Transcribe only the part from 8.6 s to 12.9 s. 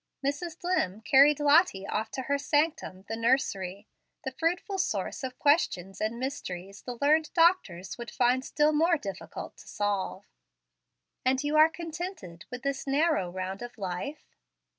more difficult to solve. "And you are contented with this